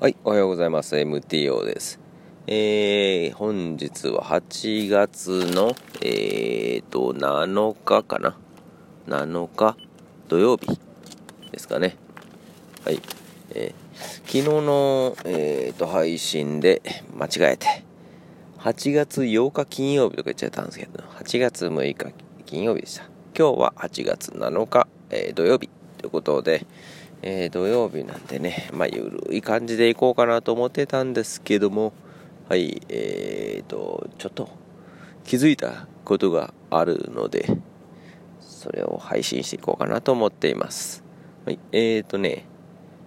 [0.00, 0.98] はい、おはようございます。
[0.98, 2.00] MTO です。
[2.48, 5.72] えー、本日は8月の、
[6.02, 8.36] えーと、7日かな
[9.06, 9.76] ?7 日？
[10.26, 10.66] 土曜日
[11.52, 11.96] ですかね。
[12.84, 13.00] はい。
[13.54, 13.84] えー
[14.24, 16.82] 昨日の、えーと、配信で
[17.16, 17.84] 間違えて、
[18.58, 22.12] 8月8日金曜日とか言っちゃったんですけど、8月6日
[22.44, 23.04] 金曜日でした。
[23.38, 26.66] 今日は8月7日、えー土曜日ということで、
[27.26, 31.94] えー土曜日なんでね、まあ、ゆるい感じでいこうかなと思ってたんですけども、
[32.50, 34.50] はい、えーと、ちょっと
[35.24, 37.48] 気づいたことがあるので、
[38.40, 41.02] それを配信していこうかなと思っています。
[41.46, 42.44] はい、えーとね、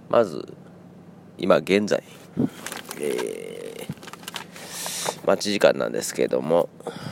[0.09, 0.52] まず、
[1.38, 2.02] 今現在、
[3.00, 3.58] えー
[5.28, 6.70] 待ち時間なんですけども、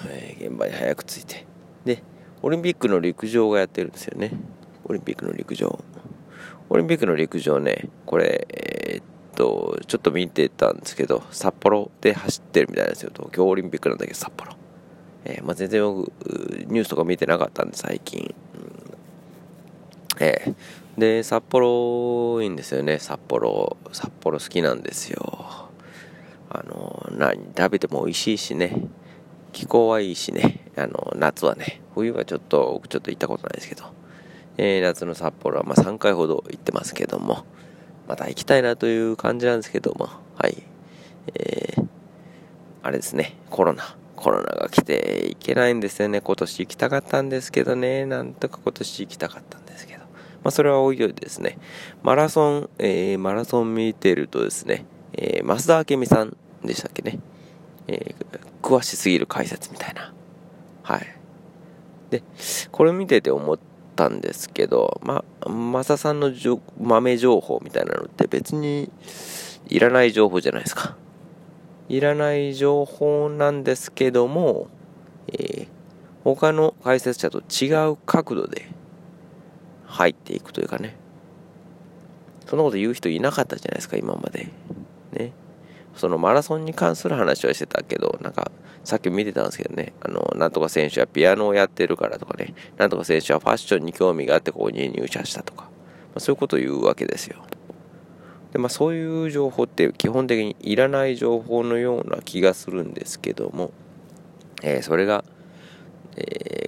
[0.10, 1.46] えー現場に早く着いて、
[1.86, 2.02] で、
[2.42, 4.32] オリンピックの陸上がやってるんですよね。
[4.86, 5.84] オリンピックの陸上。
[6.70, 9.06] オリンピックの陸上ね、これ、えーっ
[9.36, 13.12] と、ちょっと見てたんですけど、札幌で走ってるみたいなんですよ。
[13.14, 14.54] 東京オリンピックなんだけど、札幌。
[15.26, 16.12] えーまあ、全然僕、
[16.68, 18.34] ニュースとか見てなかったんで、最近。
[20.20, 20.56] えー
[20.98, 23.76] で、札幌いいんですよね、札幌。
[23.92, 25.70] 札幌好きなんですよ。
[26.50, 28.88] あの、何食べても美味しいしね。
[29.52, 30.72] 気候はいいしね。
[30.78, 31.82] あの、夏はね。
[31.94, 33.84] 冬はちょっと、僕ちょっと行ったことないですけど。
[34.58, 37.46] えー夏の札幌はま3回ほど行ってますけども、
[38.08, 40.64] また行きたいなという感じなんですけども、はい。
[41.34, 41.86] えー
[42.84, 43.96] あれですね、コロナ。
[44.16, 46.22] コロナが来て行けないんですよね。
[46.22, 48.06] 今年行きたかったんですけどね。
[48.06, 50.02] なんとか今年行きたかったんですけど。
[50.02, 50.06] ま
[50.50, 51.58] あ、それは置いといてですね、
[52.04, 57.18] マラソン、えーマラソン見てるとですね、えー増田明美さんでしたっけね。
[57.88, 60.14] えー詳しすぎる解説みたいな。
[60.84, 61.08] はい。
[62.12, 62.22] で、
[62.72, 63.64] これ見てて思って
[63.96, 68.92] たんですけど、ま、マサさんのじょ豆情報みたいなのって別に
[69.68, 70.96] いらない情報じゃないですか。
[71.88, 74.68] いらない情報なんですけども、
[75.32, 75.76] えー
[76.26, 78.68] 他の解説者と違う角度で
[79.86, 80.98] 入っていくというかね。
[82.48, 84.50] そんなこと言う人いなかったじゃないですか、今まで。
[85.12, 85.34] ね。
[85.96, 88.52] そのマラソンに関する話はしてたけど、なんか、
[88.86, 95.70] さっき見てたんですけどね、あの、なんとか選手はピアノをやってるからとかね、なんとか選手はファッションに興味があってここに入社したとか、ま
[96.16, 97.44] あ、そういうことを言うわけですよ。
[98.54, 103.72] で、まあそういう情報って基本的にいらない情報のような気がするんですけども、
[104.64, 105.26] えーそれが、
[106.16, 106.22] え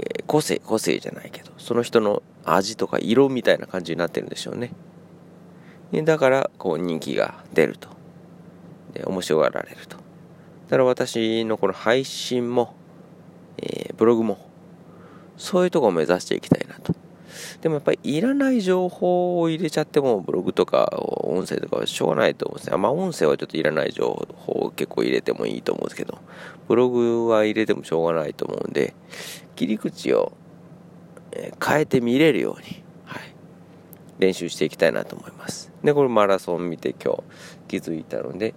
[0.03, 4.71] ー個性、個性じゃないけど、その人の味とか色みたいな感じになってるんでしょうね。
[5.91, 7.87] でだから、こう人気が出ると。
[8.93, 10.06] で、面白がられると。
[10.67, 12.75] だから私のこの配信も、
[13.57, 14.37] えーブログも、
[15.37, 16.93] そういうとこを目指していきたいなと。
[17.61, 20.89] でもやっぱりいらない情報を入れちゃっても、ブログとか
[21.23, 22.77] 音声とかはしょうがないと思うんですね。
[22.77, 26.19] まあ音声はちょっといらない情報を結構入れてもいいと思うんですけど、
[26.67, 28.93] ブログは入れてもしょうがないと思うんで、
[29.55, 30.33] 切り口を、
[31.63, 33.35] 変えて見れるように、はい、
[34.17, 35.71] 練習していきたいなと思います。
[35.83, 37.23] で、これマラソン見て今日
[37.67, 38.53] 気づいたので、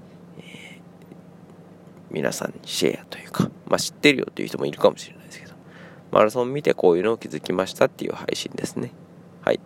[2.11, 5.55] 皆さんにシェアというか、まあ知ってるよという人もいるかもしれないですけど、
[6.11, 8.93] マラソン見てこういうのを気づきましたっていう配信ですね。
[9.43, 9.61] はい。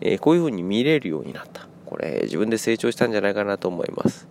[0.00, 1.66] えーこういう風に見れるようになった。
[1.86, 4.28] これ自分で成長したんじゃないかなと思います。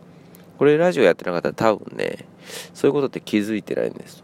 [0.58, 2.26] これラジオやってなかったら多分ね、
[2.74, 4.24] そういうことって気づいてないんです。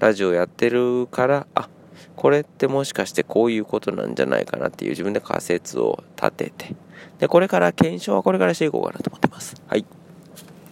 [0.00, 1.68] ラジオやってるから、あ、
[2.16, 6.74] これってもしかしてこういうことなんじゃないかなっていう自分で仮説を立てて、
[7.18, 9.54] で、これから検証はこれからしていこうかなと思ってます。
[9.66, 9.84] はい。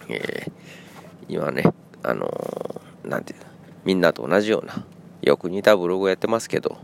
[0.09, 0.51] えー
[1.31, 1.63] 今ね、
[2.03, 3.45] あのーなんていうの、
[3.85, 4.85] みんなと同じような、
[5.21, 6.77] よく似たブログをやってますけど、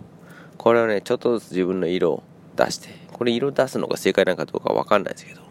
[0.58, 2.24] これはね、ちょっとずつ自分の色を
[2.56, 5.42] 出して、これ色出すのが正解なのかどうかわかんないですけど、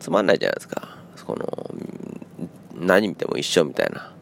[0.00, 0.98] つまんないじゃないですか。
[1.24, 1.70] この、
[2.74, 4.12] 何見ても一緒みたいな。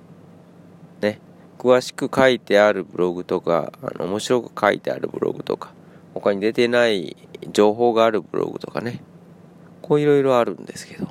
[1.01, 1.19] ね。
[1.59, 5.73] 詳しく書いてあるブログとか、あの面白く書いてあるブログとか、
[6.15, 7.17] 他に出てない
[7.53, 9.03] 情報があるブログとかね。
[9.81, 11.09] こういろいろあるんですけど、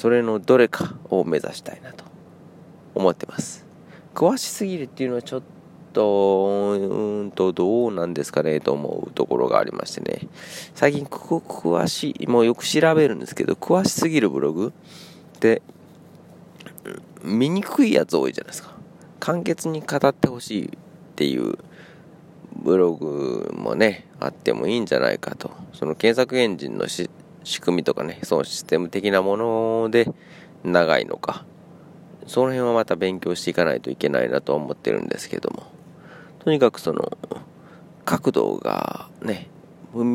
[0.00, 2.06] それのどれかを目指したいなと
[2.94, 3.66] 思ってます。
[4.14, 5.42] 詳しすぎるっていうのはちょっ
[5.92, 10.26] と、うーんと、どうなんですかねと思うところがありましてね。
[10.74, 14.72] 最近、く詳しい、もうよく調べるんですけど、詳しすぎるブログ
[15.36, 15.60] って、
[17.22, 18.72] 見にくいやつ多いじゃないですか。
[19.18, 20.70] 簡潔に語ってほしいっ
[21.16, 21.58] ていう
[22.56, 25.50] ブログもね、あってもいいんじゃないかと。
[25.74, 27.10] その検索エンジンのし
[27.44, 30.12] 仕組みとかね、そのシステム的なもので
[30.64, 31.44] 長いのか。
[32.26, 35.64] その辺はまた勉強していかないといけないなと思ってるんですけども。
[36.38, 37.16] とにかくその、
[38.04, 39.48] 角度がね、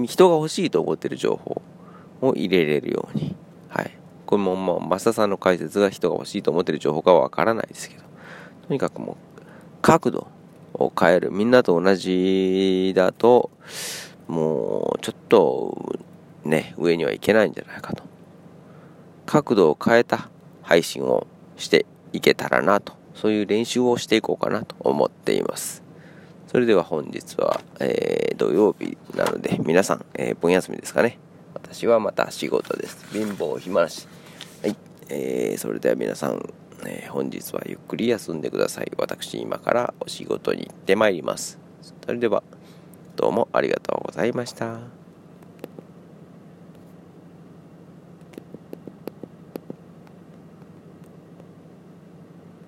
[0.06, 1.62] 人が欲しいと思ってる情報
[2.22, 3.36] を入れれるように。
[3.70, 3.92] はい。
[4.26, 8.04] これもまあ、増田さんの解説が人が欲しいと思ってる情報かはわからないですけど、
[8.68, 9.42] とにかくもう、
[9.82, 10.28] 角度
[10.74, 11.32] を変える。
[11.32, 13.52] みんなと同じだと、
[14.28, 15.96] もう、ちょっと、
[16.46, 18.04] ね、上にはいけないんじゃないかと。
[19.26, 20.30] 角度を変えた
[20.62, 21.28] 配信を
[21.58, 22.94] していけたらなと。
[23.16, 25.84] そういう練習をしていこうかなと思っています。
[26.48, 31.18] それでは本日は、えー、土曜日なので、皆さん、えー、盆休みですかね。
[31.54, 33.06] 私はまた仕事です。
[33.12, 34.08] 貧乏暇なし。
[34.62, 34.76] はい。
[35.10, 36.54] えー、それでは皆さん、
[36.86, 38.92] えー、本日はゆっくり休んでください。
[38.98, 41.58] 私、今からお仕事に行ってまいります。
[42.06, 42.44] それでは、
[43.16, 44.95] どうもありがとうございました。